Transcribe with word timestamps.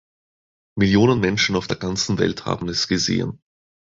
Millionen 0.79 1.19
Menschen 1.19 1.55
auf 1.55 1.67
der 1.67 1.77
ganzen 1.77 2.17
Welt 2.17 2.47
haben 2.47 2.67
es 2.69 2.87
gesehen. 2.87 3.39